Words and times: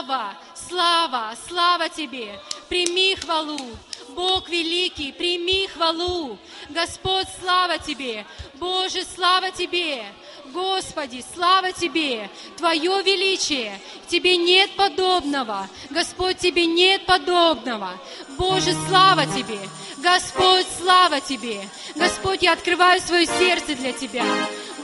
Слава, 0.00 0.32
слава, 0.54 1.36
слава 1.46 1.88
Тебе. 1.90 2.40
Прими 2.70 3.14
хвалу. 3.16 3.58
Бог 4.10 4.48
великий, 4.48 5.12
прими 5.12 5.66
хвалу. 5.66 6.38
Господь, 6.70 7.26
слава 7.40 7.78
Тебе. 7.78 8.24
Боже, 8.54 9.04
слава 9.14 9.50
Тебе. 9.50 10.06
Господи, 10.54 11.22
слава 11.34 11.72
Тебе, 11.72 12.30
Твое 12.56 13.02
величие, 13.02 13.78
Тебе 14.08 14.38
нет 14.38 14.74
подобного. 14.74 15.68
Господь, 15.90 16.38
Тебе 16.38 16.64
нет 16.64 17.04
подобного. 17.04 17.92
Боже, 18.38 18.72
слава 18.88 19.26
Тебе. 19.26 19.60
Господь, 19.98 20.66
слава 20.80 21.20
Тебе. 21.20 21.68
Господь, 21.94 22.42
я 22.42 22.52
открываю 22.52 23.02
свое 23.02 23.26
сердце 23.26 23.74
для 23.74 23.92
Тебя. 23.92 24.24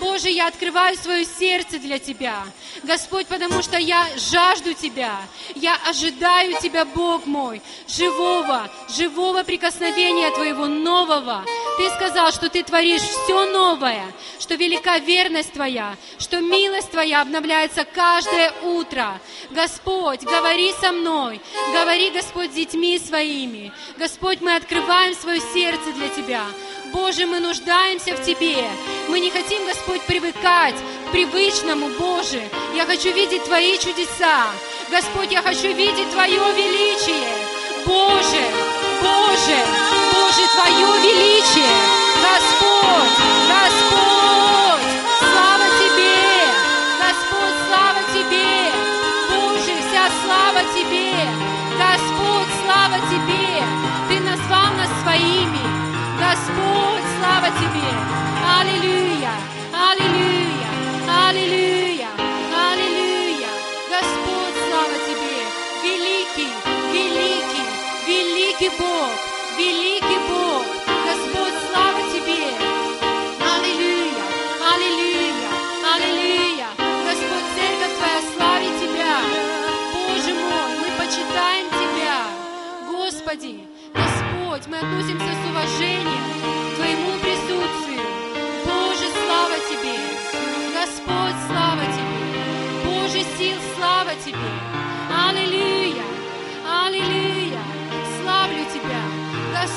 Боже, 0.01 0.31
я 0.31 0.49
открываю 0.49 0.97
свое 0.97 1.25
сердце 1.25 1.79
для 1.79 1.99
Тебя. 1.99 2.45
Господь, 2.83 3.27
потому 3.27 3.63
что 3.63 3.79
я 3.79 4.07
жажду 4.17 4.75
Тебя. 4.75 5.17
Я 5.55 5.77
ожидаю 5.89 6.59
Тебя, 6.61 6.85
Бог 6.85 7.27
мой, 7.27 7.63
живого, 7.89 8.71
живого 8.97 9.43
прикосновения 9.43 10.31
Твоего, 10.31 10.67
нового. 10.67 11.45
Ты 11.79 11.89
сказал, 11.91 12.33
что 12.33 12.49
Ты 12.49 12.63
творишь 12.63 13.03
все 13.03 13.47
новое, 13.47 14.05
что 14.39 14.55
велика 14.55 14.99
верность 14.99 15.53
Твоя, 15.53 15.97
что 16.19 16.41
милость 16.41 16.91
Твоя 16.91 17.23
обновляется 17.23 17.85
каждое 17.85 18.53
утро. 18.63 19.21
Господь, 19.51 20.23
говори 20.23 20.73
со 20.81 20.93
мной, 20.93 21.41
говори, 21.73 22.11
Господь, 22.11 22.51
с 22.51 22.55
детьми 22.55 22.99
своими. 22.99 23.73
Господь, 23.99 24.41
мы 24.41 24.55
открываем 24.57 25.15
свое 25.15 25.41
сердце 25.53 25.93
для 25.93 26.09
Тебя. 26.09 26.45
Боже, 26.97 27.27
мы 27.27 27.41
нуждаемся 27.41 28.17
в 28.17 28.25
Тебе. 28.25 28.65
Мы 29.11 29.21
не 29.21 29.31
хотим, 29.31 29.67
Господь, 29.67 30.01
привыкать 30.07 30.75
к 31.07 31.13
привычному, 31.13 31.91
Боже. 31.99 32.41
Я 32.75 32.87
хочу 32.87 33.13
видеть 33.13 33.45
Твои 33.45 33.77
чудеса. 33.77 34.47
Господь, 34.91 35.31
я 35.31 35.43
хочу 35.43 35.75
видеть 35.75 36.11
Твое 36.11 36.41
величие. 36.57 37.29
Боже, 37.85 38.43
Боже, 39.03 39.59
Боже, 40.15 40.43
Твое 40.55 40.89
величие. 41.03 41.56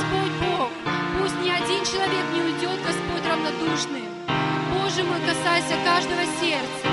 Господь 0.09 0.31
Бог, 0.41 0.69
пусть 1.19 1.39
ни 1.43 1.49
один 1.49 1.85
человек 1.85 2.25
не 2.33 2.41
уйдет, 2.41 2.79
Господь, 2.81 3.25
равнодушным. 3.29 4.05
Боже 4.73 5.03
мой, 5.03 5.19
касайся 5.21 5.75
каждого 5.85 6.23
сердца. 6.41 6.87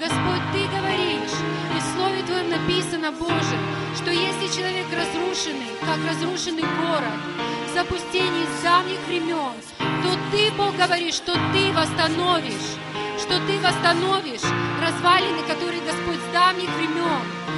Господь, 0.00 0.42
Ты 0.52 0.66
говоришь, 0.66 1.38
и 1.76 1.78
в 1.78 1.94
Слове 1.94 2.22
Твоем 2.22 2.50
написано, 2.50 3.12
Боже, 3.12 3.56
что 3.94 4.10
если 4.10 4.48
человек 4.56 4.86
разрушенный, 4.90 5.70
как 5.80 5.98
разрушенный 6.08 6.64
город, 6.82 7.20
в 7.68 7.74
запустении 7.74 8.46
давних 8.64 8.98
времен, 9.06 9.54
то 9.78 10.18
Ты, 10.32 10.50
Бог, 10.56 10.74
говоришь, 10.76 11.14
что 11.14 11.32
Ты 11.52 11.72
восстановишь, 11.72 12.74
что 13.18 13.38
Ты 13.46 13.60
восстановишь 13.60 14.42
развалины, 14.82 15.42
которые, 15.46 15.82
Господь, 15.82 16.18
с 16.18 16.32
давних 16.32 16.70
времен. 16.70 17.49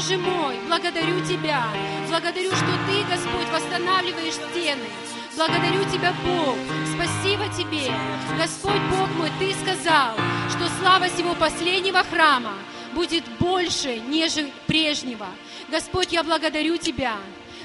Боже 0.00 0.16
мой, 0.16 0.58
благодарю 0.66 1.22
Тебя, 1.26 1.62
благодарю, 2.08 2.50
что 2.52 2.64
Ты, 2.86 3.04
Господь, 3.04 3.50
восстанавливаешь 3.52 4.32
стены, 4.32 4.88
Благодарю 5.36 5.84
Тебя, 5.92 6.14
Бог. 6.24 6.56
Спасибо 6.94 7.44
Тебе. 7.48 7.92
Господь 8.38 8.80
Бог 8.90 9.10
мой, 9.18 9.30
Ты 9.38 9.52
сказал, 9.52 10.14
что 10.48 10.70
слава 10.80 11.06
сего 11.10 11.34
последнего 11.34 12.02
храма 12.02 12.54
будет 12.94 13.24
больше, 13.38 13.98
нежели 14.08 14.50
прежнего. 14.66 15.26
Господь, 15.68 16.12
я 16.12 16.22
благодарю 16.22 16.78
Тебя. 16.78 17.16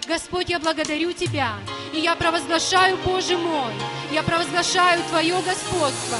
Господь, 0.05 0.49
я 0.49 0.59
благодарю 0.59 1.13
Тебя. 1.13 1.53
И 1.93 2.01
я 2.01 2.15
провозглашаю, 2.15 2.97
Боже 3.05 3.37
мой, 3.37 3.71
я 4.11 4.23
провозглашаю 4.23 5.01
Твое 5.03 5.35
господство. 5.35 6.17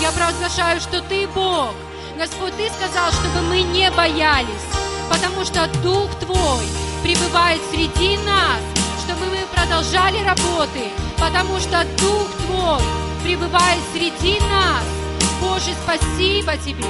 Я 0.00 0.12
провозглашаю, 0.12 0.80
что 0.80 1.02
Ты 1.02 1.28
Бог. 1.28 1.74
Господь, 2.16 2.56
Ты 2.56 2.70
сказал, 2.70 3.12
чтобы 3.12 3.42
мы 3.50 3.60
не 3.60 3.90
боялись, 3.90 4.87
потому 5.10 5.44
что 5.44 5.66
Дух 5.82 6.10
Твой 6.20 6.66
пребывает 7.02 7.60
среди 7.70 8.16
нас, 8.18 8.60
чтобы 9.04 9.26
мы 9.26 9.44
продолжали 9.54 10.18
работы, 10.24 10.90
потому 11.18 11.58
что 11.58 11.84
Дух 11.98 12.28
Твой 12.46 12.82
пребывает 13.22 13.80
среди 13.92 14.38
нас. 14.40 14.84
Боже, 15.40 15.72
спасибо 15.84 16.52
Тебе, 16.56 16.88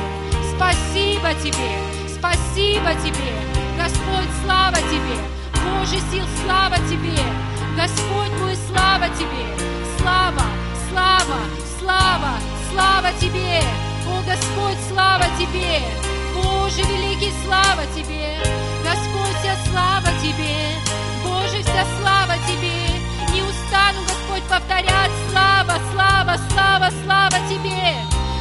спасибо 0.55 1.35
Тебе, 1.43 1.71
спасибо 2.09 2.95
Тебе. 3.03 3.49
Господь, 3.79 4.31
слава 4.45 4.77
Тебе. 4.77 5.19
Боже, 5.65 5.99
сил, 6.11 6.25
слава 6.45 6.77
Тебе. 6.89 7.19
Господь 7.77 8.33
мой, 8.41 8.57
слава 8.69 9.09
Тебе. 9.17 9.47
Слава, 9.99 10.43
слава, 10.91 11.39
слава, 11.79 12.35
слава 12.73 13.09
Тебе. 13.21 13.63
О, 14.09 14.23
Господь, 14.27 14.79
слава 14.91 15.25
Тебе. 15.39 16.08
Боже, 16.49 16.83
великий, 16.83 17.33
слава 17.45 17.83
Тебе. 17.95 18.39
Господь, 18.83 19.37
вся 19.41 19.55
слава 19.71 20.09
Тебе. 20.23 20.57
Боже, 21.25 21.63
вся 21.63 21.85
слава 22.01 22.35
Тебе. 22.49 22.79
Не 23.35 23.43
устану, 23.43 24.01
Господь, 24.07 24.43
повторять 24.49 25.11
слава, 25.31 25.75
слава, 25.93 26.39
слава, 26.51 26.91
слава 27.05 27.37
Тебе. 27.51 27.97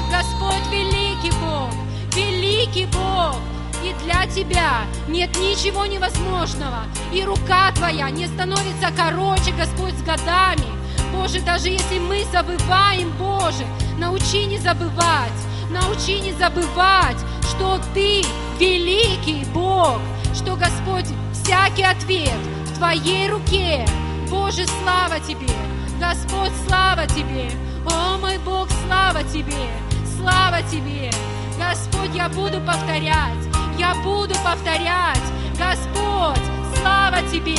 Господь, 0.09 0.65
великий 0.71 1.31
Бог, 1.41 1.71
великий 2.15 2.85
Бог. 2.85 3.35
И 3.83 3.93
для 4.03 4.25
Тебя 4.27 4.85
нет 5.07 5.35
ничего 5.37 5.85
невозможного. 5.85 6.83
И 7.13 7.23
рука 7.23 7.71
Твоя 7.73 8.09
не 8.09 8.27
становится 8.27 8.89
короче, 8.95 9.51
Господь, 9.51 9.93
с 9.93 10.01
годами. 10.01 10.67
Боже, 11.13 11.41
даже 11.41 11.69
если 11.69 11.99
мы 11.99 12.25
забываем, 12.31 13.11
Боже, 13.17 13.65
научи 13.97 14.45
не 14.45 14.57
забывать, 14.57 15.39
научи 15.69 16.19
не 16.19 16.33
забывать, 16.33 17.17
что 17.41 17.79
Ты 17.93 18.23
великий 18.59 19.45
Бог, 19.53 19.99
что, 20.33 20.55
Господь, 20.55 21.07
всякий 21.33 21.83
ответ 21.83 22.39
в 22.65 22.77
Твоей 22.77 23.29
руке. 23.29 23.85
Боже, 24.29 24.65
слава 24.81 25.19
Тебе! 25.19 25.53
Господь, 25.99 26.51
слава 26.67 27.07
Тебе! 27.07 27.49
О, 27.89 28.17
мой 28.17 28.37
Бог, 28.39 28.67
слава 28.85 29.23
Тебе! 29.23 29.69
Слава 30.17 30.61
Тебе! 30.71 31.11
Господь, 31.57 32.15
я 32.15 32.29
буду 32.29 32.59
повторять, 32.61 33.43
я 33.77 33.95
буду 34.03 34.33
повторять. 34.43 35.23
Господь, 35.57 36.43
слава 36.79 37.21
Тебе! 37.31 37.57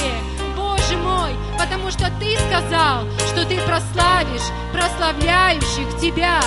Боже 0.57 0.97
мой, 0.99 1.35
потому 1.59 1.91
что 1.91 2.11
Ты 2.21 2.37
сказал, 2.49 3.05
что 3.29 3.45
Ты 3.45 3.61
прославишь 3.63 4.53
прославляющих 4.73 5.99
Тебя. 6.01 6.41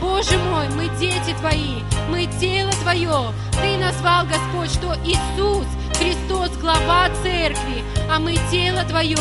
Боже 0.00 0.38
мой, 0.38 0.68
мы 0.70 0.88
дети 0.98 1.34
Твои, 1.40 1.82
мы 2.10 2.26
тело 2.40 2.70
Твое. 2.82 3.32
Ты 3.52 3.78
назвал, 3.78 4.26
Господь, 4.26 4.70
что 4.70 4.94
Иисус, 5.04 5.66
Христос, 5.98 6.50
глава 6.60 7.08
церкви, 7.22 7.82
а 8.10 8.18
мы 8.18 8.36
тело 8.50 8.82
Твое. 8.84 9.16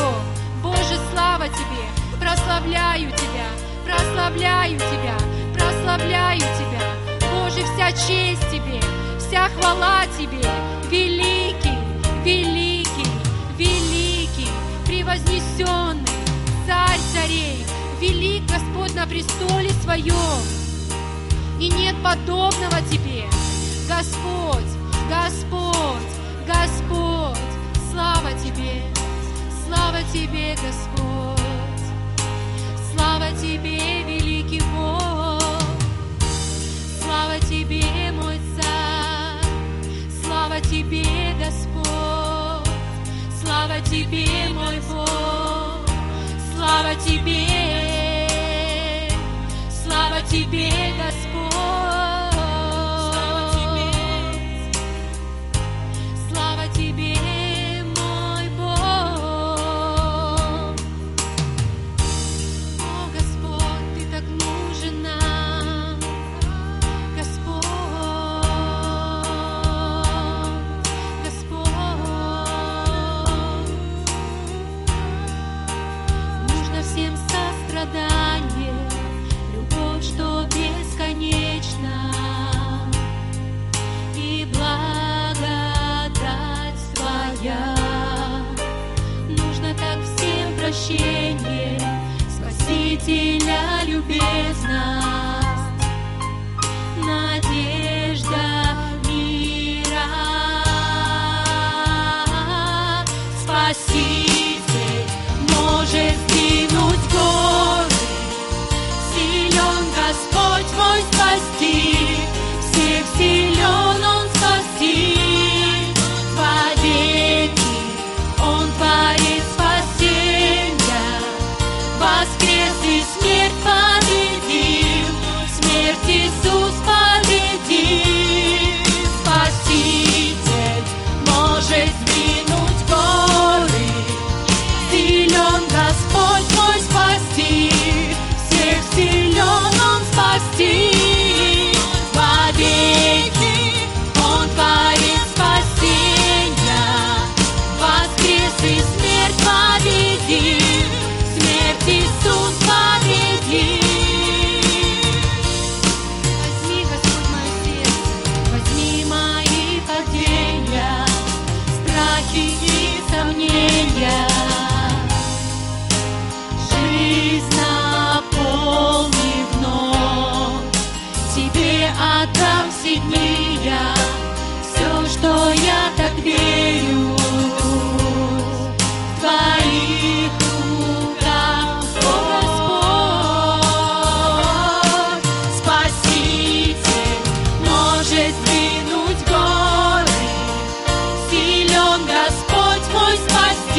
Боже, 0.62 0.98
слава 1.12 1.48
Тебе, 1.48 1.86
прославляю 2.20 3.10
Тебя, 3.12 3.48
прославляю 3.86 4.78
Тебя, 4.78 5.18
прославляю 5.54 6.40
Тебя. 6.40 7.30
Боже, 7.32 7.64
вся 7.74 7.92
честь 7.92 8.50
Тебе, 8.52 8.82
вся 9.20 9.48
хвала 9.50 10.06
Тебе, 10.18 10.44
великий, 10.90 11.78
великий, 12.24 13.08
великий, 13.58 14.50
превознесенный, 14.86 16.04
царь 16.68 17.00
царей, 17.14 17.66
велик 18.02 18.44
Господь 18.52 18.96
на 18.96 19.06
престоле 19.08 19.70
Своем, 19.84 20.65
и 21.60 21.70
нет 21.70 21.96
подобного 22.04 22.82
Тебе. 22.90 23.26
Господь, 23.88 24.64
Господь, 25.10 26.12
Господь, 26.46 27.38
слава 27.92 28.32
Тебе, 28.44 28.84
слава 29.66 30.00
Тебе, 30.12 30.56
Господь, 30.56 31.86
слава 32.94 33.32
Тебе, 33.40 34.04
великий 34.04 34.62
Бог, 34.76 35.42
слава 37.02 37.40
Тебе, 37.40 38.12
мой 38.12 38.40
Царь, 38.56 39.46
слава 40.24 40.60
Тебе, 40.60 41.36
Господь, 41.40 42.74
слава 43.42 43.80
Тебе, 43.82 44.28
мой 44.54 44.80
Бог, 44.90 45.88
слава 46.56 46.96
Тебе, 46.96 47.48
слава 49.70 50.22
Тебе, 50.30 50.70
Господь. 50.98 51.35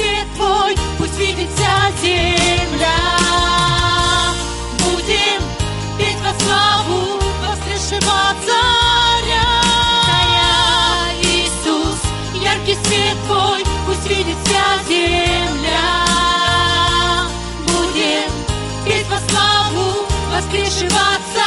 Свет 0.00 0.26
Твой 0.34 0.74
пусть 0.96 1.18
видит 1.18 1.48
вся 1.54 1.90
земля. 2.00 3.00
Будем 4.78 5.42
петь 5.98 6.16
во 6.24 6.32
славу 6.42 7.20
воскресшего 7.46 8.34
Царя. 8.46 9.50
Иисус, 11.22 12.00
яркий 12.34 12.78
свет 12.86 13.18
Твой 13.26 13.62
пусть 13.86 14.06
видит 14.08 14.36
вся 14.44 14.64
земля. 14.88 15.88
Будем 17.66 18.30
петь 18.86 19.06
во 19.10 19.18
славу 19.28 20.06
воскресшего 20.32 21.04
Царя. 21.34 21.39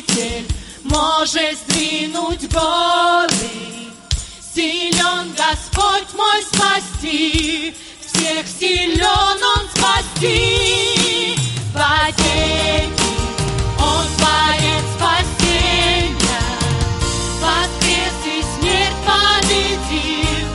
обитель, 0.00 0.46
может 0.84 1.58
сдвинуть 1.58 2.48
горы. 2.50 3.28
Силен 4.54 5.32
Господь 5.36 6.12
мой 6.16 6.42
спасти, 6.42 7.74
всех 8.04 8.46
силен 8.46 9.42
Он 9.56 9.68
спасти. 9.74 11.36
Владеть 11.72 12.90
Он 13.78 14.06
творец 14.16 14.84
спасения, 14.96 16.42
воскрес 17.40 18.18
и 18.26 18.42
смерть 18.58 19.00
победил, 19.06 20.48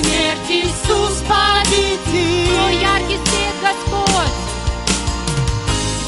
смерть 0.00 0.50
Иисус 0.50 1.22
победил. 1.26 2.68
Яркий 2.80 3.18
свет, 3.26 3.56
Господь, 3.62 4.36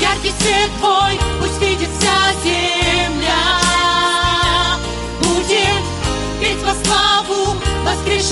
яркий 0.00 0.32
свет 0.40 0.70
Твой, 0.78 1.18
пусть 1.40 1.60
видит 1.60 1.88
вся 1.98 2.32
земля. 2.44 2.61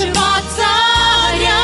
Воскресшего 0.01 0.41
царя. 0.55 1.61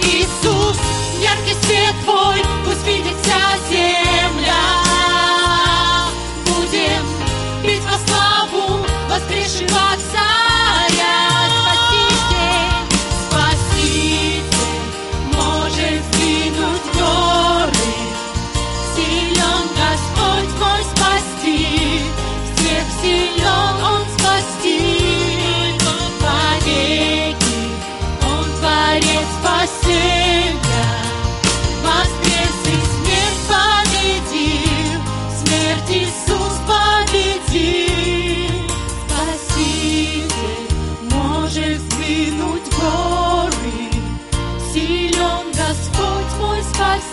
Иисус, 0.00 0.76
яркий 1.20 1.54
свет 1.62 1.94
Твой, 2.04 2.42
пусть 2.64 2.86
видит 2.86 3.14
вся 3.22 3.56
земля. 3.70 4.05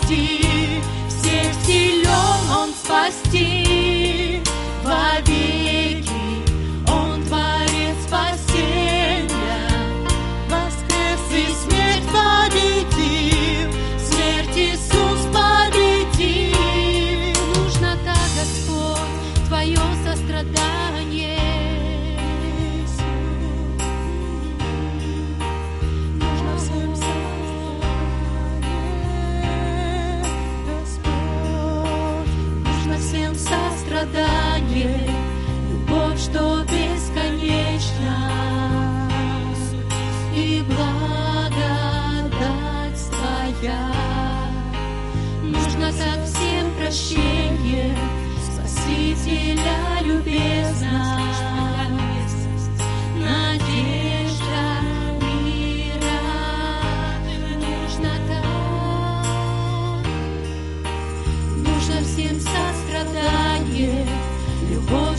Спасти, 0.04 0.82
всех 1.08 1.54
силен 1.64 2.50
Он 2.50 2.70
спасти. 2.74 4.03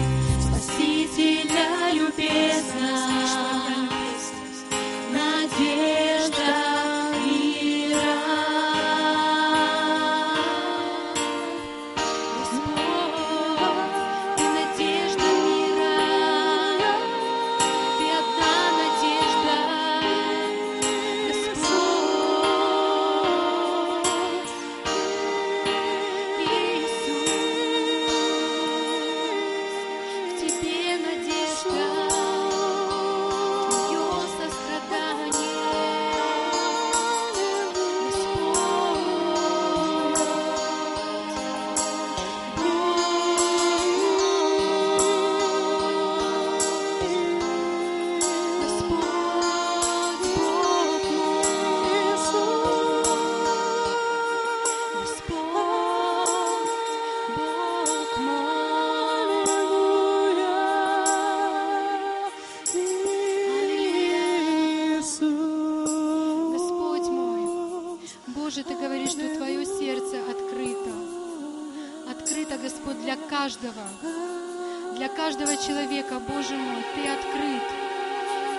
человека, 75.66 76.20
Боже 76.20 76.54
мой, 76.54 76.85
Ты 76.94 77.08
открыт. 77.08 77.62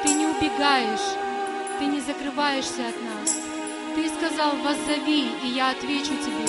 Ты 0.03 0.13
не 0.13 0.25
убегаешь, 0.25 1.15
Ты 1.79 1.85
не 1.85 2.01
закрываешься 2.01 2.87
от 2.87 3.01
нас. 3.01 3.37
Ты 3.95 4.09
сказал, 4.09 4.51
воззови, 4.57 5.31
и 5.43 5.47
я 5.47 5.69
отвечу 5.69 6.15
тебе. 6.17 6.47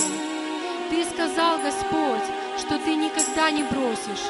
Ты 0.89 1.05
сказал, 1.05 1.59
Господь, 1.59 2.27
что 2.59 2.77
Ты 2.79 2.95
никогда 2.95 3.51
не 3.51 3.63
бросишь. 3.63 4.25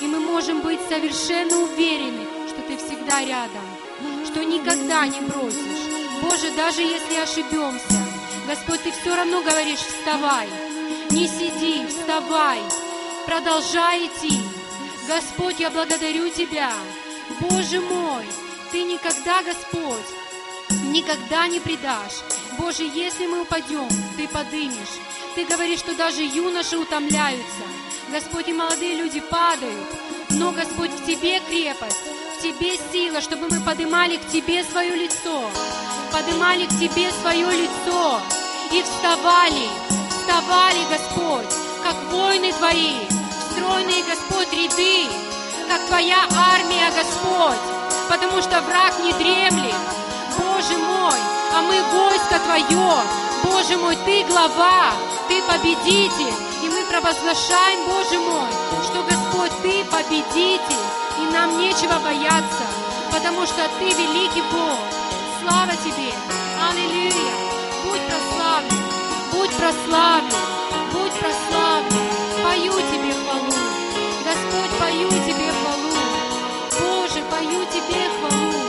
И 0.00 0.06
мы 0.06 0.18
можем 0.20 0.60
быть 0.60 0.80
совершенно 0.88 1.56
уверены, 1.58 2.26
что 2.48 2.62
Ты 2.62 2.76
всегда 2.76 3.24
рядом, 3.24 3.64
что 4.26 4.44
никогда 4.44 5.06
не 5.06 5.20
бросишь. 5.20 5.90
Боже, 6.22 6.50
даже 6.56 6.82
если 6.82 7.14
ошибемся, 7.16 8.02
Господь, 8.48 8.82
Ты 8.82 8.90
все 8.90 9.14
равно 9.14 9.40
говоришь, 9.42 9.78
вставай. 9.78 10.48
Не 11.10 11.28
сиди, 11.28 11.86
вставай, 11.86 12.60
продолжай 13.26 14.06
идти. 14.06 14.49
Господь, 15.10 15.58
я 15.58 15.70
благодарю 15.70 16.30
Тебя. 16.30 16.70
Боже 17.40 17.80
мой, 17.80 18.24
Ты 18.70 18.84
никогда, 18.84 19.42
Господь, 19.42 20.06
никогда 20.84 21.48
не 21.48 21.58
предашь. 21.58 22.22
Боже, 22.56 22.84
если 22.84 23.26
мы 23.26 23.42
упадем, 23.42 23.88
Ты 24.16 24.28
подымешь. 24.28 25.00
Ты 25.34 25.44
говоришь, 25.46 25.80
что 25.80 25.96
даже 25.96 26.22
юноши 26.22 26.78
утомляются. 26.78 27.64
Господь, 28.12 28.46
и 28.46 28.52
молодые 28.52 28.98
люди 28.98 29.18
падают. 29.18 29.88
Но, 30.30 30.52
Господь, 30.52 30.92
в 30.92 31.04
Тебе 31.04 31.40
крепость, 31.40 32.06
в 32.38 32.42
Тебе 32.42 32.78
сила, 32.92 33.20
чтобы 33.20 33.48
мы 33.50 33.60
подымали 33.62 34.16
к 34.16 34.28
Тебе 34.28 34.62
свое 34.62 34.94
лицо. 34.94 35.50
Подымали 36.12 36.66
к 36.66 36.78
Тебе 36.78 37.10
свое 37.20 37.50
лицо. 37.50 38.20
И 38.70 38.80
вставали, 38.80 39.68
вставали, 40.08 40.78
Господь, 40.88 41.52
как 41.82 41.96
воины 42.12 42.52
Твои, 42.52 42.94
стройные, 43.50 44.04
Господь, 44.04 44.19
ряды, 44.52 45.08
как 45.68 45.86
Твоя 45.86 46.26
армия, 46.34 46.90
Господь, 46.96 47.60
потому 48.08 48.40
что 48.42 48.60
враг 48.62 48.98
не 49.02 49.12
дремлет. 49.12 49.74
Боже 50.38 50.76
мой, 50.78 51.18
а 51.54 51.62
мы 51.62 51.82
войско 51.92 52.38
Твое. 52.40 52.96
Боже 53.44 53.76
мой, 53.76 53.96
Ты 54.04 54.24
глава, 54.24 54.92
Ты 55.28 55.42
победитель. 55.42 56.34
И 56.62 56.68
мы 56.68 56.84
провозглашаем, 56.86 57.86
Боже 57.86 58.18
мой, 58.18 58.48
что, 58.84 59.02
Господь, 59.02 59.52
Ты 59.62 59.84
победитель, 59.84 60.84
и 61.20 61.32
нам 61.32 61.58
нечего 61.58 61.98
бояться, 62.04 62.66
потому 63.12 63.46
что 63.46 63.68
Ты 63.78 63.84
великий 63.84 64.42
Бог. 64.52 64.78
Слава 65.42 65.72
Тебе! 65.84 66.12
Аллилуйя! 66.68 67.32
Будь 67.84 68.02
прославлен, 68.02 68.78
будь 69.32 69.56
прославлен, 69.56 70.32
будь 70.92 71.12
прославлен. 71.12 72.20
Пою 72.42 72.72
Тебе 72.72 73.09
Тебе 77.88 78.08
хвалу, 78.18 78.62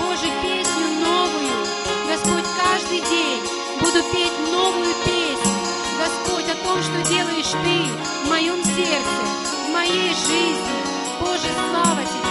Боже, 0.00 0.28
песню 0.42 0.86
новую, 1.00 1.66
Господь, 2.08 2.44
каждый 2.56 3.00
день 3.00 3.42
буду 3.80 4.02
петь 4.12 4.52
новую 4.52 4.94
песню, 5.04 5.52
Господь, 5.98 6.44
о 6.44 6.54
том, 6.66 6.82
что 6.82 7.10
делаешь 7.10 7.50
Ты 7.50 8.24
в 8.24 8.28
моем 8.28 8.62
сердце, 8.64 9.66
в 9.66 9.72
моей 9.72 10.08
жизни. 10.14 11.20
Боже, 11.20 11.48
слава 11.70 12.02
Тебе! 12.04 12.23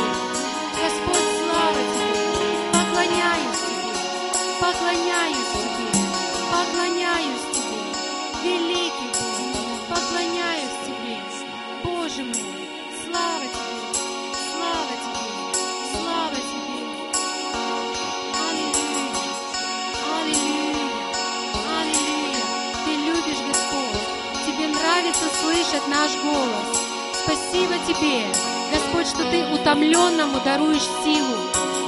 Утомленному 29.83 30.39
даруешь 30.45 30.87
силу 31.03 31.35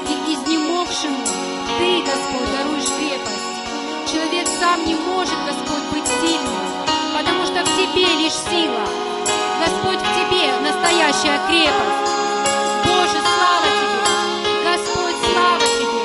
и 0.10 0.34
изнемогшему 0.34 1.18
Ты, 1.78 2.02
Господь, 2.02 2.52
даруешь 2.58 2.92
крепость. 2.98 4.12
Человек 4.12 4.48
сам 4.60 4.86
не 4.86 4.96
может, 4.96 5.36
Господь, 5.48 5.84
быть 5.94 6.08
сильным, 6.08 6.66
потому 7.16 7.46
что 7.46 7.64
в 7.64 7.76
Тебе 7.78 8.06
лишь 8.16 8.34
сила. 8.34 8.84
Господь, 9.64 10.00
в 10.00 10.10
Тебе 10.16 10.52
настоящая 10.62 11.40
крепость. 11.48 12.12
Боже, 12.84 13.20
слава 13.24 13.70
Тебе! 13.80 14.12
Господь, 14.70 15.20
слава 15.32 15.66
Тебе! 15.80 16.02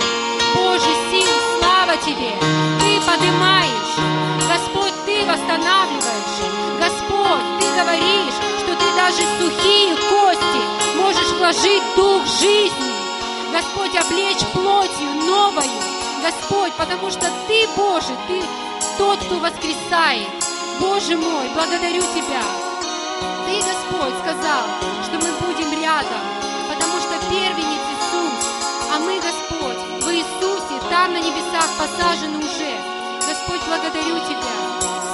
Боже, 0.54 0.92
сил, 1.10 1.34
слава 1.58 1.96
Тебе! 2.06 2.32
Ты 2.80 3.00
поднимаешь, 3.04 3.94
Господь, 4.48 4.94
Ты 5.06 5.26
восстанавливаешь. 5.26 6.38
Господь, 6.78 7.46
Ты 7.58 7.66
говоришь, 7.82 8.38
что 8.62 8.74
Ты 8.76 8.86
даже 8.96 9.22
сухие 9.40 9.80
можешь 9.90 10.19
вложить 11.50 11.82
дух 11.96 12.24
жизни. 12.26 12.92
Господь, 13.52 13.96
облечь 13.96 14.46
плотью 14.52 15.14
новою. 15.26 15.70
Господь, 16.22 16.72
потому 16.74 17.10
что 17.10 17.26
Ты, 17.48 17.66
Боже, 17.76 18.14
Ты 18.28 18.42
тот, 18.98 19.18
кто 19.18 19.38
воскресает. 19.40 20.28
Боже 20.78 21.16
мой, 21.16 21.48
благодарю 21.54 22.02
Тебя. 22.14 22.42
Ты, 23.46 23.56
Господь, 23.56 24.14
сказал, 24.22 24.64
что 25.02 25.18
мы 25.18 25.32
будем 25.44 25.72
рядом, 25.82 26.22
потому 26.68 27.00
что 27.00 27.18
первенец 27.28 27.82
Иисус, 27.90 28.46
а 28.94 28.98
мы, 29.00 29.16
Господь, 29.16 30.04
в 30.04 30.08
Иисусе, 30.08 30.80
там 30.88 31.12
на 31.12 31.18
небесах 31.18 31.68
посажены 31.78 32.38
уже. 32.38 32.72
Господь, 33.26 33.60
благодарю 33.66 34.18
Тебя, 34.20 34.56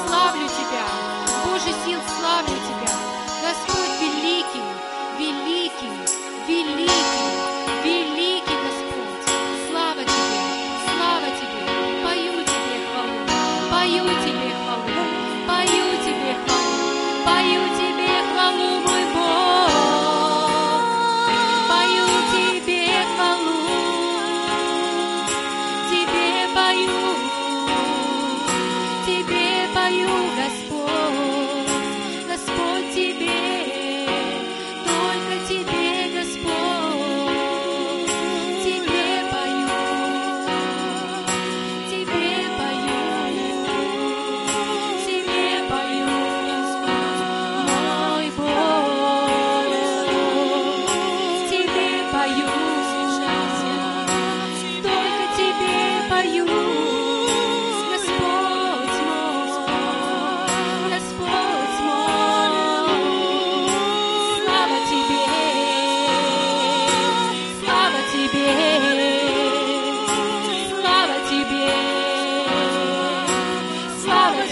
славлю 0.06 0.46
Тебя, 0.48 0.86
Боже 1.46 1.72
сил, 1.84 2.00
славлю 2.20 2.56
Тебя. 2.68 2.92
Господь 3.42 3.95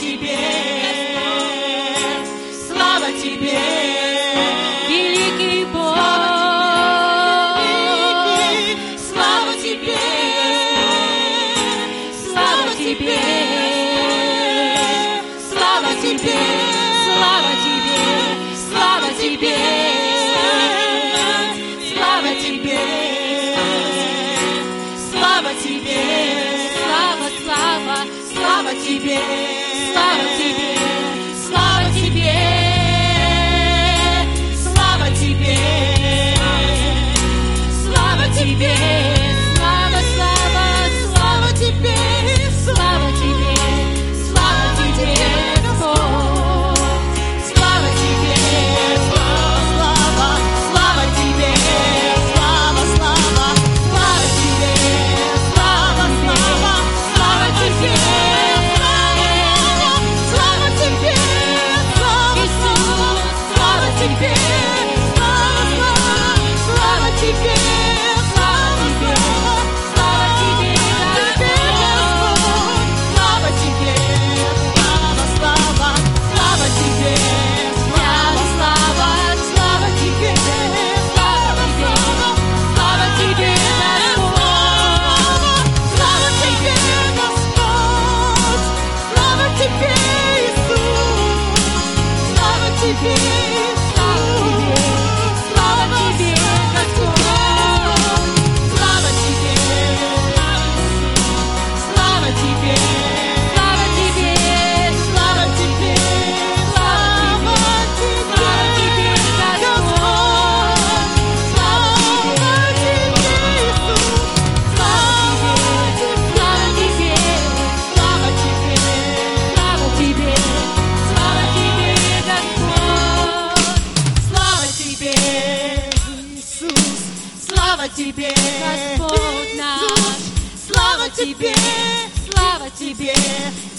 Тебе, 0.00 0.36
слава 2.66 3.06
Тебе, 3.22 3.93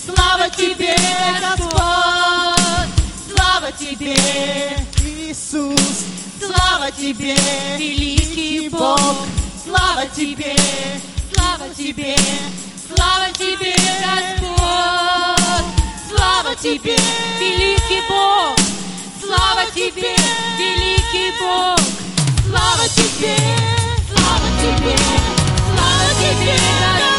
слава 0.05 0.49
Тебе, 0.49 0.95
Господь, 1.41 2.89
слава 3.29 3.71
Тебе, 3.71 4.15
Иисус, 5.03 6.05
слава 6.39 6.91
Тебе, 6.91 7.35
Великий 7.77 8.69
Бог! 8.69 9.27
слава 9.63 10.05
Тебе, 10.15 10.55
Слава 11.33 11.69
Тебе! 11.75 12.15
Слава 12.88 13.27
Тебе, 13.33 13.73
Господь! 14.05 15.65
слава 16.09 16.55
Тебе, 16.55 16.95
Великий 17.39 18.01
Бог! 18.09 18.55
Слава 19.21 19.65
Тебе, 19.73 20.15
великий 20.57 21.31
Бог! 21.39 21.79
слава 22.49 22.88
Тебе, 22.95 23.35
слава 24.09 24.47
Тебе, 24.61 24.95
слава 25.71 26.09
Тебе, 26.19 26.53
Господь, 26.53 27.14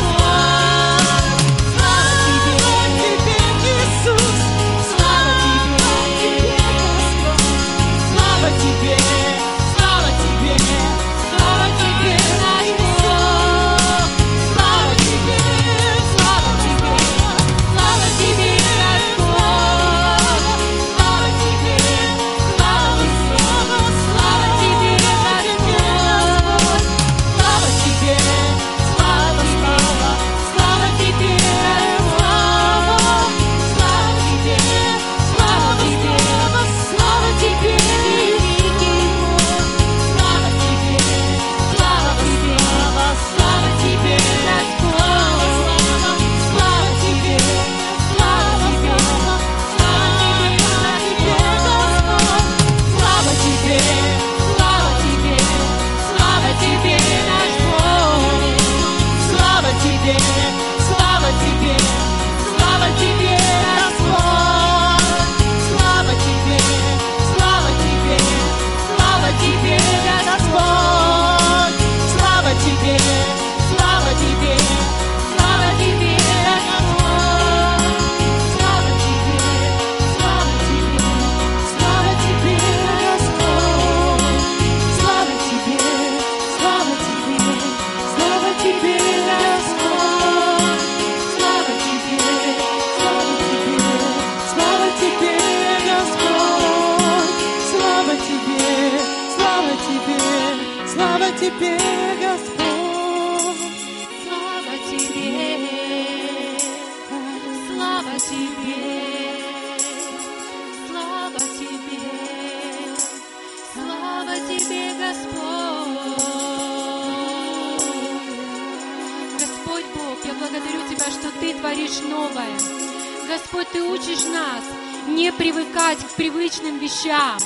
Господь, 123.47 123.69
Ты 123.69 123.81
учишь 123.81 124.25
нас 124.25 124.65
не 125.07 125.33
привыкать 125.33 125.99
к 126.01 126.17
привычным 126.17 126.79
вещам. 126.79 127.39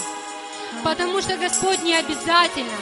Потому 0.83 1.21
что, 1.21 1.37
Господь, 1.37 1.83
не 1.83 1.95
обязательно, 1.95 2.79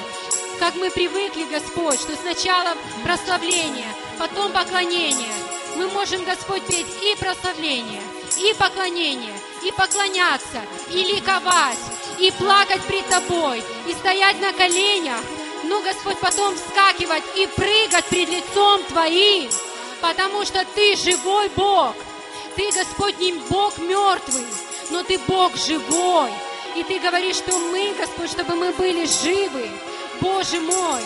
как 0.61 0.77
мы 0.77 0.89
привыкли, 0.89 1.43
Господь, 1.51 1.99
что 1.99 2.15
сначала 2.15 2.77
прославление, 3.03 3.93
потом 4.21 4.53
поклонение. 4.53 5.35
Мы 5.77 5.89
можем, 5.89 6.23
Господь, 6.23 6.65
петь 6.67 6.87
и 7.03 7.17
прославление, 7.19 8.03
и 8.39 8.55
поклонение, 8.55 9.35
и 9.65 9.73
поклоняться, 9.73 10.63
и 10.93 11.03
ликовать, 11.03 11.79
и 12.21 12.31
плакать 12.31 12.83
пред 12.83 13.09
Тобой, 13.09 13.65
и 13.89 13.95
стоять 13.95 14.41
на 14.41 14.53
коленях, 14.53 15.21
ну, 15.65 15.83
Господь, 15.83 16.21
потом 16.21 16.55
вскакивать 16.55 17.25
и 17.35 17.49
прыгать 17.49 18.05
пред 18.05 18.29
лицом 18.29 18.81
Твоим, 18.85 19.51
потому 20.01 20.45
что 20.45 20.65
Ты 20.77 20.95
живой 20.95 21.49
Бог. 21.57 21.97
Ты, 22.59 22.73
Господь, 22.73 23.17
не 23.21 23.35
Бог 23.49 23.79
мертвый, 23.79 24.45
но 24.91 25.05
Ты 25.05 25.17
Бог 25.29 25.57
живой. 25.57 26.33
И 26.75 26.83
Ты 26.83 26.99
говоришь, 26.99 27.37
что 27.37 27.57
мы, 27.57 27.95
Господь, 27.97 28.33
чтобы 28.33 28.57
мы 28.57 28.73
были 28.73 29.07
живы. 29.07 29.71
Боже 30.21 30.59
мой, 30.59 31.03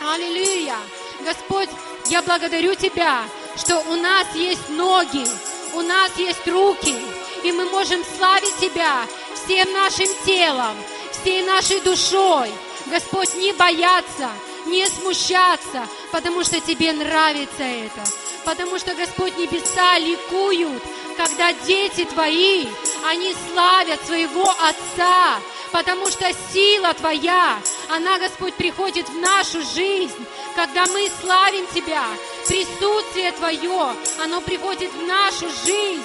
Аллилуйя! 0.00 0.78
Господь, 1.26 1.68
я 2.06 2.22
благодарю 2.22 2.74
Тебя, 2.74 3.22
что 3.54 3.80
у 3.80 3.96
нас 3.96 4.34
есть 4.34 4.70
ноги, 4.70 5.26
у 5.74 5.82
нас 5.82 6.10
есть 6.16 6.48
руки, 6.48 6.96
и 7.44 7.52
мы 7.52 7.66
можем 7.66 8.02
славить 8.16 8.56
Тебя 8.56 9.06
всем 9.34 9.70
нашим 9.74 10.08
телом, 10.24 10.74
всей 11.12 11.44
нашей 11.44 11.82
душой. 11.82 12.50
Господь, 12.86 13.34
не 13.34 13.52
бояться, 13.52 14.30
не 14.64 14.86
смущаться, 14.86 15.86
потому 16.10 16.42
что 16.44 16.58
Тебе 16.60 16.94
нравится 16.94 17.62
это. 17.62 18.02
Потому 18.44 18.78
что, 18.78 18.94
Господь, 18.94 19.36
небеса 19.38 19.98
ликуют, 19.98 20.82
когда 21.16 21.52
дети 21.52 22.04
Твои, 22.04 22.66
они 23.08 23.34
славят 23.50 24.04
своего 24.06 24.50
Отца, 24.50 25.38
потому 25.70 26.08
что 26.08 26.26
сила 26.52 26.92
Твоя, 26.94 27.58
она, 27.90 28.18
Господь, 28.18 28.54
приходит 28.54 29.08
в 29.08 29.18
нашу 29.18 29.60
жизнь, 29.62 30.26
когда 30.56 30.86
мы 30.86 31.08
славим 31.20 31.66
Тебя, 31.74 32.04
присутствие 32.46 33.32
Твое, 33.32 33.94
оно 34.22 34.40
приходит 34.40 34.92
в 34.92 35.06
нашу 35.06 35.48
жизнь. 35.64 36.02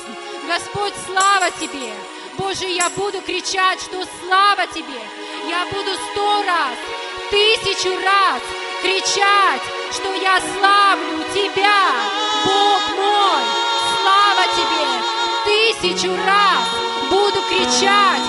Господь, 0.47 0.93
слава 1.05 1.51
Тебе! 1.59 1.91
Боже, 2.37 2.65
я 2.65 2.89
буду 2.91 3.21
кричать, 3.21 3.81
что 3.81 4.03
слава 4.21 4.67
Тебе! 4.67 5.01
Я 5.49 5.65
буду 5.71 5.91
сто 6.11 6.43
раз, 6.43 6.77
тысячу 7.29 7.89
раз 8.03 8.41
кричать, 8.81 9.61
что 9.91 10.13
я 10.13 10.39
славлю 10.39 11.23
Тебя, 11.33 11.91
Бог 12.45 12.81
мой! 12.97 13.43
Слава 14.01 14.43
Тебе! 14.55 14.87
Тысячу 15.45 16.15
раз 16.25 16.67
буду 17.09 17.41
кричать, 17.49 18.26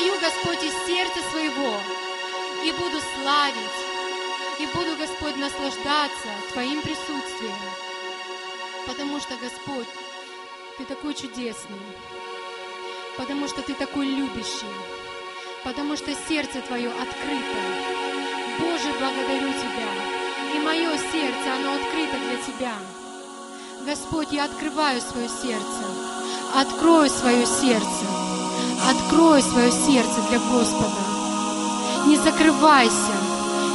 Воспою, 0.00 0.20
Господь, 0.20 0.62
из 0.62 0.72
сердца 0.86 1.20
своего 1.30 1.74
и 2.64 2.72
буду 2.72 3.00
славить, 3.14 3.78
и 4.58 4.66
буду, 4.74 4.96
Господь, 4.96 5.36
наслаждаться 5.36 6.28
Твоим 6.52 6.80
присутствием. 6.80 7.52
Потому 8.86 9.20
что, 9.20 9.36
Господь, 9.36 9.86
Ты 10.78 10.84
такой 10.86 11.12
чудесный, 11.12 11.80
потому 13.18 13.46
что 13.46 13.60
Ты 13.60 13.74
такой 13.74 14.06
любящий, 14.06 14.72
потому 15.64 15.96
что 15.96 16.14
сердце 16.28 16.62
Твое 16.62 16.88
открыто. 16.88 17.60
Боже, 18.58 18.94
благодарю 18.98 19.52
Тебя. 19.52 20.54
И 20.54 20.58
мое 20.60 20.96
сердце, 21.12 21.54
оно 21.56 21.74
открыто 21.74 22.16
для 22.16 22.36
Тебя. 22.38 22.74
Господь, 23.84 24.32
я 24.32 24.44
открываю 24.44 25.00
свое 25.02 25.28
сердце. 25.28 25.84
Открою 26.54 27.10
свое 27.10 27.44
сердце. 27.44 28.29
Открой 28.88 29.42
свое 29.42 29.70
сердце 29.70 30.20
для 30.28 30.38
Господа. 30.38 30.88
Не 32.06 32.16
закрывайся. 32.16 33.12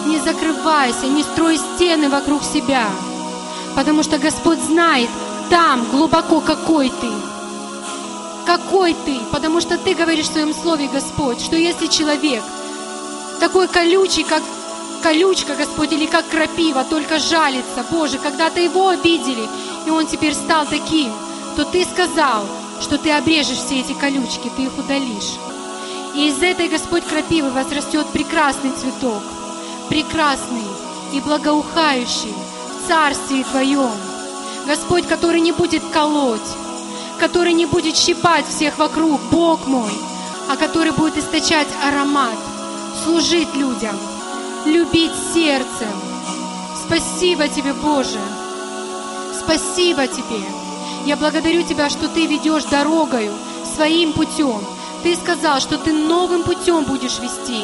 Не 0.05 0.19
закрывайся. 0.19 1.07
Не 1.07 1.23
строй 1.23 1.57
стены 1.57 2.09
вокруг 2.09 2.43
себя. 2.43 2.87
Потому 3.75 4.03
что 4.03 4.17
Господь 4.17 4.59
знает 4.59 5.09
там 5.49 5.85
глубоко, 5.91 6.41
какой 6.41 6.89
ты. 6.89 7.11
Какой 8.45 8.93
ты. 9.05 9.19
Потому 9.31 9.61
что 9.61 9.77
ты 9.77 9.93
говоришь 9.93 10.27
в 10.27 10.33
своем 10.33 10.53
слове, 10.53 10.87
Господь, 10.87 11.41
что 11.41 11.55
если 11.55 11.87
человек 11.87 12.43
такой 13.39 13.67
колючий, 13.67 14.23
как 14.23 14.41
колючка, 15.03 15.55
Господь, 15.55 15.93
или 15.93 16.07
как 16.07 16.27
крапива, 16.29 16.83
только 16.83 17.19
жалится, 17.19 17.85
Боже, 17.91 18.17
когда-то 18.17 18.59
его 18.59 18.89
обидели, 18.89 19.47
и 19.85 19.89
он 19.91 20.07
теперь 20.07 20.33
стал 20.33 20.65
таким, 20.65 21.11
то 21.55 21.63
ты 21.63 21.85
сказал, 21.85 22.43
что 22.81 22.97
ты 22.97 23.11
обрежешь 23.11 23.57
все 23.57 23.79
эти 23.79 23.93
колючки, 23.93 24.51
ты 24.55 24.63
их 24.63 24.77
удалишь. 24.77 25.37
И 26.15 26.27
из 26.27 26.41
этой, 26.41 26.69
Господь, 26.69 27.03
крапивы 27.03 27.49
возрастет 27.49 28.07
прекрасный 28.07 28.71
цветок, 28.71 29.23
прекрасный 29.89 30.63
и 31.13 31.19
благоухающий 31.19 32.33
в 32.33 32.87
Царстве 32.87 33.43
Твоем. 33.43 33.91
Господь, 34.67 35.07
который 35.07 35.41
не 35.41 35.51
будет 35.51 35.83
колоть, 35.91 36.39
который 37.19 37.53
не 37.53 37.65
будет 37.65 37.95
щипать 37.95 38.47
всех 38.47 38.77
вокруг, 38.77 39.21
Бог 39.31 39.67
мой, 39.67 39.93
а 40.49 40.55
который 40.55 40.91
будет 40.91 41.17
источать 41.17 41.67
аромат, 41.83 42.37
служить 43.03 43.53
людям, 43.55 43.97
любить 44.65 45.13
сердцем. 45.33 45.93
Спасибо 46.85 47.47
Тебе, 47.47 47.73
Боже. 47.73 48.19
Спасибо 49.41 50.07
Тебе. 50.07 50.54
Я 51.05 51.15
благодарю 51.17 51.61
Тебя, 51.61 51.87
что 51.87 52.09
Ты 52.09 52.25
ведешь 52.25 52.63
дорогою, 52.63 53.31
своим 53.75 54.11
путем. 54.11 54.59
Ты 55.03 55.15
сказал, 55.15 55.59
что 55.59 55.77
Ты 55.77 55.93
новым 55.93 56.41
путем 56.43 56.83
будешь 56.83 57.19
вести. 57.19 57.63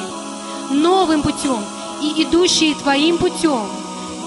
Новым 0.69 1.23
путем. 1.23 1.59
И 2.03 2.23
идущие 2.23 2.75
Твоим 2.75 3.17
путем, 3.17 3.67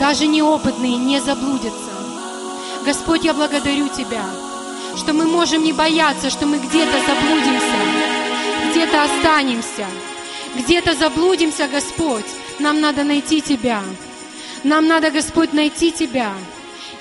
даже 0.01 0.27
неопытные, 0.27 0.97
не 0.97 1.21
заблудятся. 1.21 1.93
Господь, 2.85 3.25
я 3.25 3.35
благодарю 3.35 3.89
Тебя, 3.89 4.25
что 4.97 5.13
мы 5.13 5.27
можем 5.27 5.63
не 5.63 5.73
бояться, 5.73 6.29
что 6.29 6.47
мы 6.47 6.59
где-то 6.59 6.99
заблудимся, 7.07 7.79
где-то 8.71 9.05
останемся, 9.05 9.87
где-то 10.57 10.95
заблудимся, 10.95 11.69
Господь. 11.69 12.27
Нам 12.59 12.81
надо 12.81 13.05
найти 13.05 13.41
Тебя. 13.41 13.81
Нам 14.65 14.89
надо, 14.89 15.13
Господь, 15.13 15.53
найти 15.53 15.93
Тебя 15.93 16.33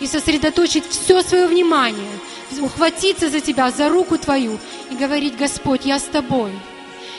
и 0.03 0.07
сосредоточить 0.07 0.83
все 0.89 1.21
свое 1.21 1.47
внимание, 1.47 2.19
ухватиться 2.59 3.29
за 3.29 3.39
Тебя, 3.39 3.71
за 3.71 3.87
руку 3.87 4.17
Твою 4.17 4.59
и 4.91 4.95
говорить, 4.95 5.37
Господь, 5.37 5.85
я 5.85 5.97
с 5.97 6.03
Тобой. 6.03 6.51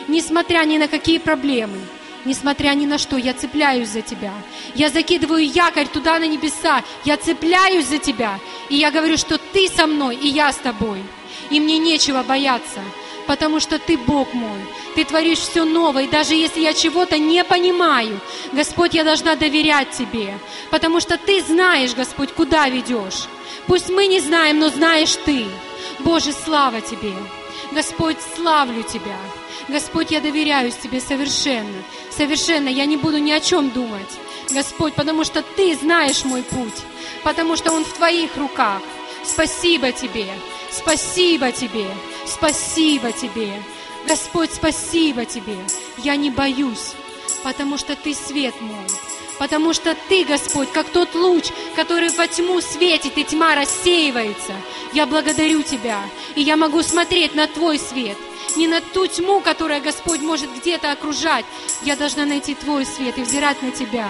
Несмотря 0.06 0.64
ни 0.66 0.76
на 0.76 0.86
какие 0.86 1.16
проблемы, 1.16 1.78
несмотря 2.26 2.74
ни 2.74 2.84
на 2.84 2.98
что, 2.98 3.16
я 3.16 3.32
цепляюсь 3.32 3.88
за 3.88 4.02
Тебя. 4.02 4.34
Я 4.74 4.90
закидываю 4.90 5.46
якорь 5.46 5.88
туда 5.88 6.18
на 6.18 6.26
небеса, 6.26 6.84
я 7.06 7.16
цепляюсь 7.16 7.86
за 7.86 7.96
Тебя. 7.96 8.38
И 8.68 8.76
я 8.76 8.90
говорю, 8.90 9.16
что 9.16 9.38
Ты 9.38 9.66
со 9.68 9.86
мной, 9.86 10.16
и 10.16 10.28
я 10.28 10.52
с 10.52 10.56
Тобой. 10.56 11.02
И 11.50 11.60
мне 11.60 11.78
нечего 11.78 12.22
бояться, 12.22 12.80
потому 13.26 13.60
что 13.60 13.78
Ты 13.78 13.96
Бог 13.96 14.32
мой. 14.34 14.60
Ты 14.94 15.04
творишь 15.04 15.38
все 15.38 15.64
новое, 15.64 16.04
и 16.04 16.10
даже 16.10 16.34
если 16.34 16.60
я 16.60 16.72
чего-то 16.72 17.18
не 17.18 17.42
понимаю, 17.44 18.20
Господь, 18.52 18.94
я 18.94 19.04
должна 19.04 19.36
доверять 19.36 19.90
Тебе, 19.90 20.38
потому 20.70 21.00
что 21.00 21.18
Ты 21.18 21.42
знаешь, 21.42 21.94
Господь, 21.94 22.32
куда 22.32 22.68
ведешь. 22.68 23.26
Пусть 23.66 23.90
мы 23.90 24.06
не 24.06 24.20
знаем, 24.20 24.58
но 24.58 24.68
знаешь 24.68 25.16
Ты. 25.24 25.46
Боже, 26.00 26.32
слава 26.32 26.80
Тебе. 26.80 27.14
Господь, 27.72 28.16
славлю 28.36 28.82
Тебя. 28.82 29.18
Господь, 29.68 30.10
я 30.10 30.20
доверяюсь 30.20 30.76
Тебе 30.76 31.00
совершенно. 31.00 31.82
Совершенно 32.10 32.68
я 32.68 32.86
не 32.86 32.96
буду 32.96 33.18
ни 33.18 33.32
о 33.32 33.40
чем 33.40 33.70
думать. 33.70 34.10
Господь, 34.50 34.94
потому 34.94 35.24
что 35.24 35.42
Ты 35.42 35.74
знаешь 35.74 36.24
мой 36.24 36.42
путь, 36.42 36.82
потому 37.22 37.56
что 37.56 37.72
он 37.72 37.84
в 37.84 37.92
Твоих 37.94 38.36
руках. 38.36 38.82
Спасибо 39.24 39.90
Тебе, 39.92 40.28
спасибо 40.70 41.50
Тебе, 41.50 41.88
спасибо 42.26 43.12
Тебе. 43.12 43.52
Господь, 44.06 44.52
спасибо 44.52 45.24
Тебе. 45.24 45.56
Я 45.98 46.16
не 46.16 46.30
боюсь, 46.30 46.92
потому 47.42 47.78
что 47.78 47.96
Ты 47.96 48.14
свет 48.14 48.54
мой. 48.60 48.86
Потому 49.38 49.72
что 49.72 49.96
Ты, 50.08 50.24
Господь, 50.24 50.70
как 50.70 50.88
тот 50.90 51.14
луч, 51.14 51.46
который 51.74 52.08
во 52.10 52.26
тьму 52.28 52.60
светит, 52.60 53.18
и 53.18 53.24
тьма 53.24 53.54
рассеивается. 53.54 54.54
Я 54.92 55.06
благодарю 55.06 55.62
Тебя, 55.62 56.00
и 56.36 56.42
я 56.42 56.56
могу 56.56 56.82
смотреть 56.82 57.34
на 57.34 57.46
Твой 57.46 57.78
свет, 57.78 58.16
не 58.56 58.68
на 58.68 58.80
ту 58.80 59.06
тьму, 59.06 59.40
которая, 59.40 59.80
Господь, 59.80 60.20
может 60.20 60.54
где-то 60.54 60.92
окружать. 60.92 61.44
Я 61.82 61.96
должна 61.96 62.24
найти 62.24 62.54
Твой 62.54 62.86
свет 62.86 63.18
и 63.18 63.22
взирать 63.22 63.60
на 63.62 63.72
Тебя. 63.72 64.08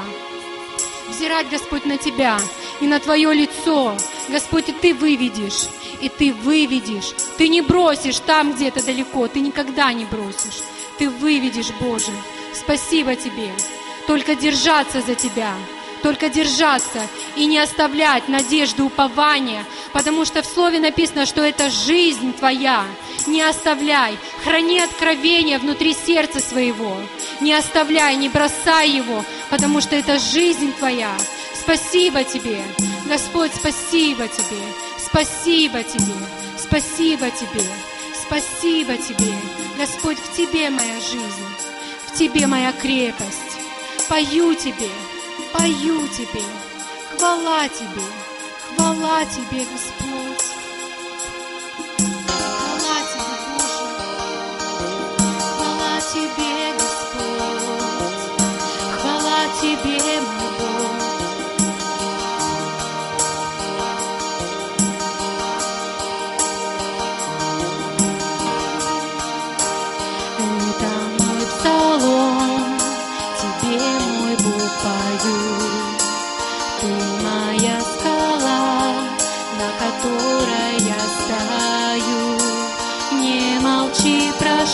Взирать, 1.08 1.48
Господь, 1.48 1.86
на 1.86 1.96
Тебя 1.96 2.38
и 2.80 2.86
на 2.86 2.98
Твое 2.98 3.32
лицо. 3.32 3.96
Господь, 4.28 4.68
и 4.68 4.72
Ты 4.72 4.94
выведешь, 4.94 5.68
и 6.00 6.08
Ты 6.08 6.32
выведешь. 6.32 7.14
Ты 7.38 7.48
не 7.48 7.60
бросишь 7.60 8.18
там 8.20 8.52
где-то 8.52 8.84
далеко, 8.84 9.28
Ты 9.28 9.40
никогда 9.40 9.92
не 9.92 10.04
бросишь. 10.04 10.62
Ты 10.98 11.10
выведешь, 11.10 11.72
Боже. 11.80 12.12
Спасибо 12.52 13.16
Тебе. 13.16 13.50
Только 14.06 14.34
держаться 14.34 15.00
за 15.00 15.14
Тебя, 15.14 15.54
только 16.02 16.28
держаться 16.28 17.00
и 17.34 17.46
не 17.46 17.58
оставлять 17.58 18.28
надежды, 18.28 18.82
упования, 18.82 19.64
потому 19.94 20.26
что 20.26 20.42
в 20.42 20.46
Слове 20.46 20.78
написано, 20.78 21.24
что 21.24 21.40
это 21.40 21.70
жизнь 21.70 22.34
Твоя. 22.34 22.84
Не 23.26 23.40
оставляй, 23.40 24.18
храни 24.44 24.80
откровение 24.80 25.58
внутри 25.58 25.94
сердца 25.94 26.40
своего. 26.40 26.98
Не 27.40 27.54
оставляй, 27.54 28.16
не 28.16 28.28
бросай 28.28 28.90
его, 28.90 29.24
потому 29.48 29.80
что 29.80 29.96
это 29.96 30.18
жизнь 30.18 30.74
Твоя. 30.74 31.16
Спасибо 31.54 32.22
Тебе, 32.22 32.62
Господь, 33.06 33.52
спасибо 33.54 34.28
Тебе, 34.28 34.62
спасибо 35.14 35.84
Тебе, 35.84 36.14
спасибо 36.58 37.30
Тебе, 37.30 37.64
спасибо 38.26 38.96
Тебе. 38.96 39.32
Господь, 39.78 40.18
в 40.18 40.36
Тебе 40.36 40.70
моя 40.70 41.00
жизнь, 41.00 41.46
в 42.08 42.18
Тебе 42.18 42.48
моя 42.48 42.72
крепость. 42.72 43.38
Пою 44.08 44.54
Тебе, 44.56 44.90
пою 45.52 46.08
Тебе, 46.08 46.42
хвала 47.16 47.68
Тебе, 47.68 48.02
хвала 48.76 49.24
Тебе, 49.26 49.64
Господь. 49.72 50.46
Хвала 52.26 52.98
Тебе, 53.12 53.36
Боже, 53.54 53.86
хвала 55.54 56.00
Тебе, 56.12 56.72
Господь, 56.74 58.24
хвала 59.00 59.46
Тебе, 59.60 60.20
мой 60.20 60.43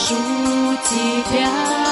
прошу 0.01 0.77
тебя, 0.89 1.90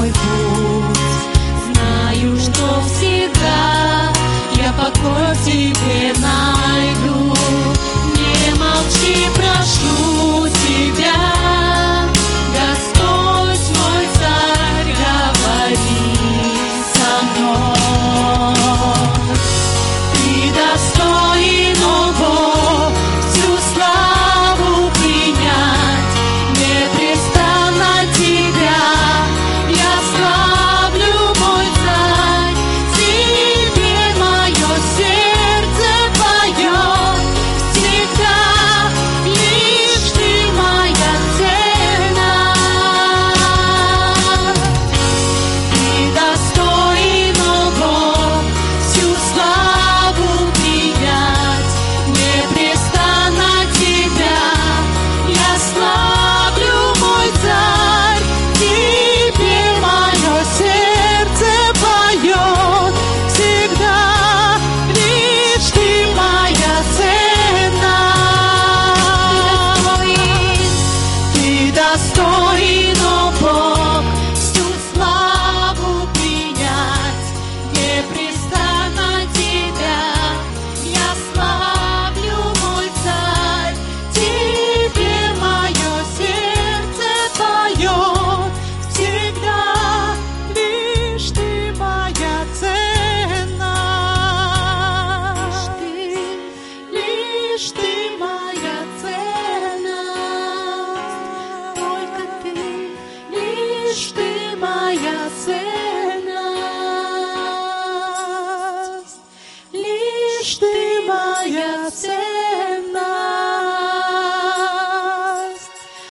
мой 0.00 0.08
путь. 0.08 0.98
Знаю, 1.66 2.38
что 2.38 2.82
всегда 2.86 4.10
я 4.56 4.72
покой 4.72 5.34
в 5.34 5.44
тебе 5.44 6.14
найду. 6.22 6.59